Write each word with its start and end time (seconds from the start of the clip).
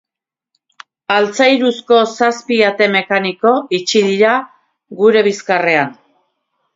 Altzairuzko 1.15 1.99
zazpi 2.13 2.57
ate 2.69 2.87
mekaniko 2.95 3.51
itxi 3.81 4.01
dira 4.07 4.31
gure 5.03 5.23
bizkarrean. 5.29 5.93